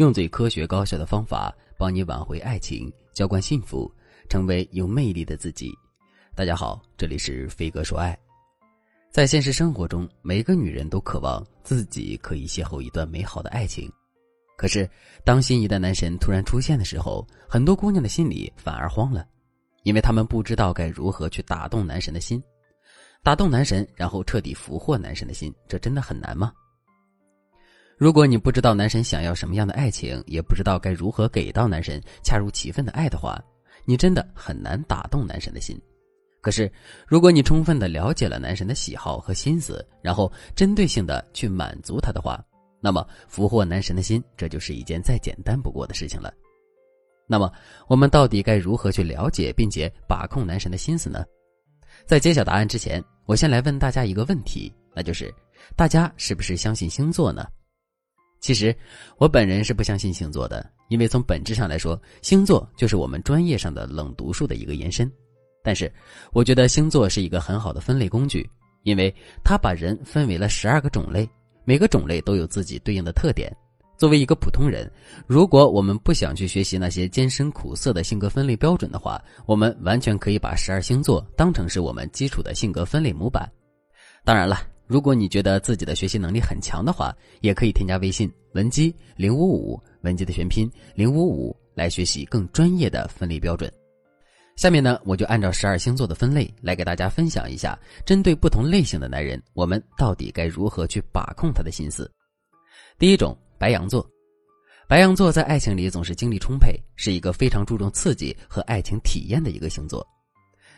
[0.00, 3.92] 用最科学高效的方法帮你挽回爱情，浇灌幸福，
[4.30, 5.76] 成为有魅力的自己。
[6.34, 8.18] 大家好，这里是飞哥说爱。
[9.10, 13.92] 在现实生活中，每个女人都渴望自己可以邂逅一段美好的爱情。
[14.56, 14.88] 可是，
[15.22, 19.26] 当心仪的男神突然出现的时候，很多姑娘的心里反而慌了，
[19.82, 22.42] 因为她们不知道该如何去打动男神的心。
[23.22, 26.54] 打动男神，然后彻底俘获男神的心，这真的很难吗？
[28.00, 33.38] 如果你不知道男神想要什么样的爱情，也不知道该如何给到男神恰如其分的爱的话，
[33.84, 35.78] 你真的很难打动男神的心。
[36.40, 36.72] 可是，
[37.06, 42.42] 如果你充分的了解了男神的喜好和心思，然后针对性的去满足他的话，
[42.80, 46.32] 那么俘获男神的心，这就是一件再简单不过的事情了。
[47.28, 47.52] 那么，
[47.86, 51.22] 我们到底该如何去了解并且把控男神的心思呢？
[52.06, 55.30] 在揭晓答案之前，我先来问大家一个问题，那就是：
[55.76, 57.46] 大家是不是相信星座呢？
[58.40, 58.74] 其实，
[59.18, 65.10] 我本人是不相信星座的，因为从本质上来说，星座就是我们专业上的冷读术的一个延伸。
[65.62, 65.92] 但是，
[66.32, 68.48] 我觉得星座是一个很好的分类工具，
[68.82, 71.28] 因为它把人分为了十二个种类，
[71.66, 73.54] 每个种类都有自己对应的特点。
[73.98, 74.90] 作为一个普通人，
[75.26, 83.46] 如果我们不想去学习那些艰深苦涩的性格分类标准的话，我们完全可以把十二星座当成是我们基础的性格分类模板。
[84.24, 84.66] 当然了。
[84.90, 93.72] 如果你觉得自己的学习能力很强的话，也可以添加微信文姬零五五，文姬的全拼零五五来学习更专业的分类标准。
[94.56, 102.10] 下面呢，我就按照十二星座的分类来给大家分享一下，针对不同类型的男人，我们到底该如何去把控他的心思。
[102.98, 104.04] 第一种，白羊座，
[104.88, 110.04] 白羊座在爱情里总是精力充沛，是一个非常注重刺激和爱情体验的一个星座。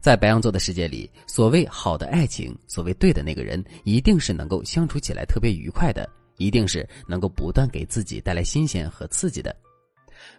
[0.00, 9.54] 在白羊座的世界里，所谓好的爱情，所谓对的那个人，一定是能够相处起来特别愉快的，一定是能够不断给自己带来新鲜和刺激的。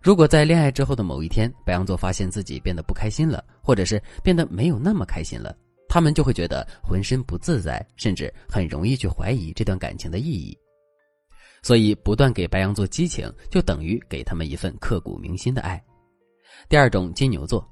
[0.02, 5.56] 如果在恋爱之后的某一天，白羊座发现自己变得不开心了，或者是变得没有那么开心了，
[5.88, 10.58] 他们就会觉得浑身不自在，甚至很容易去怀疑这段感情的意义。
[11.62, 15.84] 所以，不断给白羊座激情，就等于给他们一份刻骨铭心的爱。
[16.70, 17.68] 第二种，金牛座。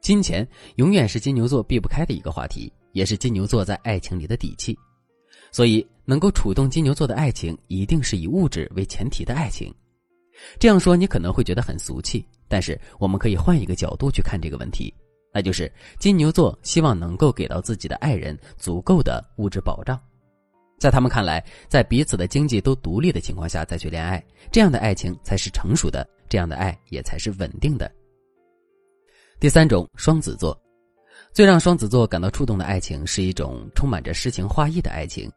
[0.00, 0.46] 金钱
[0.76, 4.76] 永远是金牛座避不开的一个话题，也是金牛座在爱情里的底气。
[5.52, 9.72] 所以，能够触动金牛座的爱情，一定是以物质为前提的爱情。
[10.58, 14.94] 这样说你可能会觉得很俗气，但是我们可以换一个角度去看这个问题，
[15.34, 20.00] 那就是金牛座希望能够给到自己的爱人足够的物质保障。
[20.78, 27.90] 在他们看来，在彼此的经济都独立的情况下再去恋爱，这样的爱情才是成熟的，这样的爱也才是稳定的。
[29.40, 30.54] 第三种，双子座，
[31.32, 35.32] 最让双子座感到触动的爱情是一种充满着诗情画意的爱情。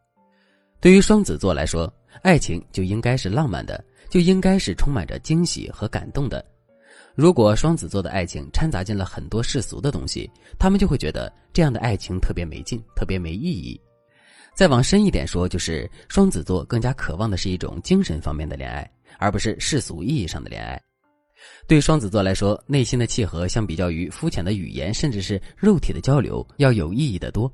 [0.82, 1.92] 对于双子座来说，
[2.22, 6.46] 爱情就应该是浪漫的，就应该是充满着惊喜和感动的。
[7.16, 13.80] 如果双子座的爱情掺杂进了很多世俗的东西，他们就会觉得这样的爱情特别没劲，特别没意义。
[14.54, 18.86] 再往深一点说，就是双子座更加渴望的是一种精神方面的恋爱，
[19.18, 20.78] 而不是世俗意义上的恋爱。
[21.68, 27.52] 对双子座来说，内心的契合相比较于肤浅的语言，甚至是肉体的交流，要有意义的多。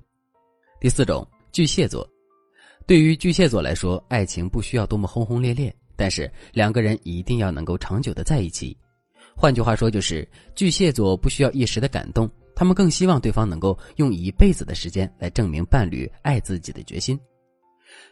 [0.81, 2.07] 第四种，巨蟹座，
[2.87, 8.75] 对于巨蟹座来说，爱情不需要多么轰轰烈烈，但是两个人一定要能够长久的在一起。
[9.35, 17.17] 换句话说，就是巨蟹座不需要一时的感动，他们更希望对方能够用一辈子的时间来证明伴侣爱自己的决心。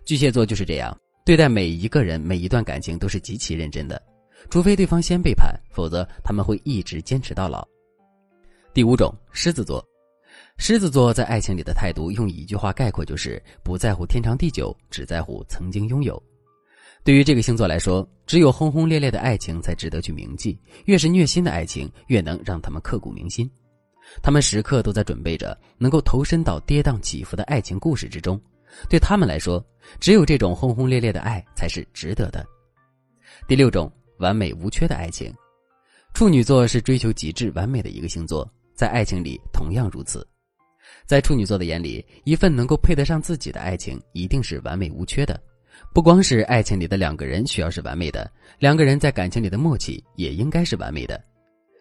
[0.06, 4.02] 巨蟹座就是这样，对待每一个人、每一段感情都是极其认真的。
[4.50, 7.68] 除非对方先背叛，否则他们会一直坚持到老。
[8.74, 9.84] 第五种，狮子座，
[10.58, 16.22] 狮子座在爱情里的态度，用一句话概括就是不在乎天长地久，只在乎曾经拥有。
[17.04, 23.50] 对于这个星座来说，只有轰轰烈烈的爱情才值得去铭记，越是虐心的爱情，越能让他们刻骨铭心。
[24.22, 28.40] 他们时刻都在准备着，能够投身到跌宕起伏的爱情故事之中。
[28.90, 29.66] 对他们来说，
[30.00, 32.46] 只有这种轰轰烈烈的爱才是值得的。
[33.48, 33.92] 第六种。
[34.20, 35.34] 完美无缺的爱情，
[36.14, 40.28] 处女座是追求极致完美的一个星座，在爱情里同样如此。
[41.06, 45.40] 在处女座的眼里，一份能够配得上自己的爱情一定是完美无缺的。
[45.94, 51.24] 不光是爱情里的两个人需要是完美的，两个人在感情里的默契也应该是完美的。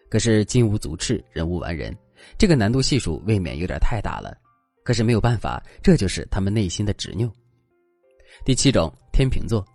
[0.09, 1.95] 可是金无足赤，人无完人，
[2.37, 4.37] 这个难度系数未免有点太大了。
[4.83, 7.29] 可是没有办法，这就是他们内心的执拗。
[8.45, 9.65] 第七种，天秤座。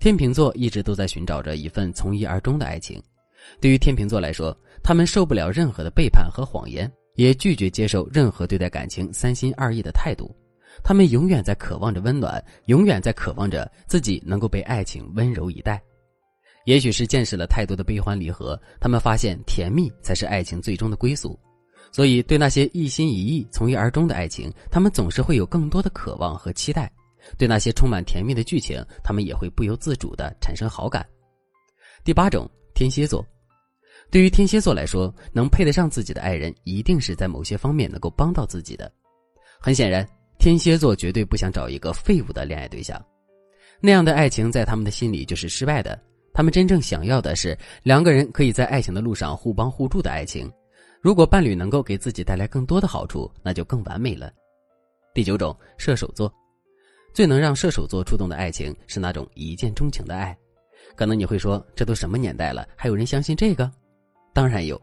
[0.00, 3.00] 天秤座一直都在寻找着一份从一而终的爱情。
[3.60, 10.34] 对于天秤座来说，他们受不了任何的背叛和谎言，也拒绝接受任何对待感情三心二意的态度。
[10.82, 15.78] 他们永远在渴望着温暖，永远在渴望着自己能够被爱情温柔以待。
[16.64, 21.38] 也许是见识了太多的悲欢离合，他们发现甜蜜才是爱情最终的归宿。
[21.92, 26.88] 所以，对那些一心一意、从一而终的爱情，他们总是会有更多的渴望和期待；
[27.38, 31.06] 对那些充满甜蜜的剧情，他们也会不由自主的产生好感。
[32.04, 33.24] 第八种，天蝎座。
[34.10, 38.90] 对于天蝎座来说，能配得上自己的爱人，一定是在某些方面能够帮到自己的。
[39.60, 40.08] 很显然，
[40.38, 43.00] 天蝎座绝对不想找一个废物的恋爱对象，
[43.80, 45.96] 那样的爱情在他们的心里就是失败的。
[46.32, 50.50] 他们真正想要的是两个人可以在爱情的路上互帮互助的爱情。
[51.00, 54.32] 如果伴侣能够给自己带来更多的好处，那就更完美了。
[55.12, 56.32] 第九种，射手座，
[57.12, 60.36] 最能让射手座触动的爱情是那种一见钟情的爱。
[60.96, 63.70] 可能你会说，这都什么年代了，还有人相信这个？
[64.32, 64.80] 当然有，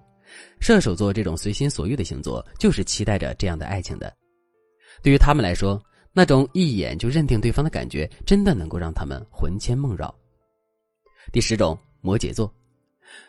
[0.59, 4.13] 射手座这种随心所欲的星座，就是期待着这样的爱情的。
[5.01, 5.81] 对于他们来说，
[6.13, 10.13] 那种一眼就认定对方的感觉，真的能够让他们魂牵梦绕。
[11.31, 12.51] 第十种，摩羯座。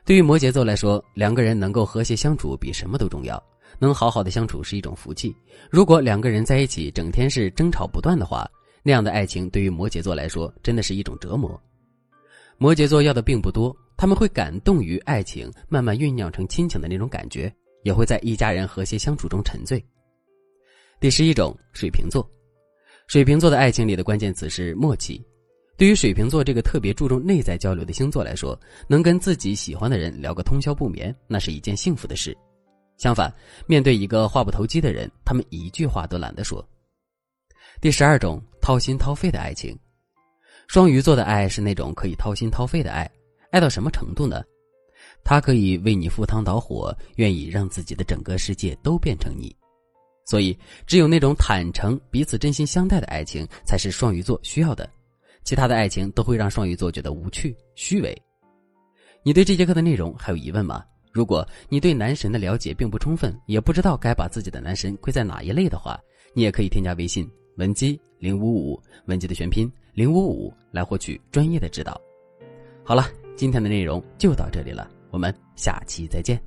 [0.04, 3.42] 对于摩羯座来说，两个人能够和谐相处比什么都重要。
[3.78, 5.34] 能好好的相处是一种福气。
[5.70, 8.48] 如果两个人在一起整天是争吵不断的话，
[8.82, 11.60] 那样的爱情对于摩羯座来说真的是一种折磨。
[12.56, 17.52] 摩羯座要的并不多，他们会感动于爱情慢慢酝酿成亲情的那种感觉，
[17.84, 19.84] 也会在一家人和谐相处中沉醉。
[21.00, 22.28] 第十一种，水瓶座。
[23.06, 25.24] 水瓶座的爱情里的关键词是默契。
[25.76, 28.58] 对于水瓶座这个特别注重内在交流的星座来说，
[28.88, 32.36] 能跟自己喜欢的人聊个通宵不眠，那是一件幸福的事。
[32.96, 33.32] 相反，
[33.68, 36.68] 面对一个话不投机的人，他们一句话都懒得说。
[37.80, 39.74] 第十二种，掏心掏肺的爱情。
[40.66, 43.10] 双鱼座的爱是那种可以掏心掏肺的爱，
[43.50, 44.42] 爱到什么程度呢？
[45.24, 49.56] 他可以为你赴汤蹈火，愿意让自己的整个世界都变成你。
[50.26, 50.54] 所以，
[50.86, 54.86] 只有那种坦诚、彼此真心相待的爱情，才是双鱼座需要的。
[55.44, 58.14] 其他的爱情都会让双鱼座觉得无趣、虚伪。
[59.22, 60.84] 你对这节课的内容还有疑问吗？
[61.10, 65.98] 如果你对男神的了解并不充分，也不知道该把自己的男神归在哪一类的话，
[66.34, 67.26] 你也可以添加微信
[67.58, 72.00] 文姬零五五，文姬的全拼零五五，来获取专业的指导。
[72.84, 73.04] 好了，
[73.36, 76.40] 今天的内容就到这里了，我们下期再见。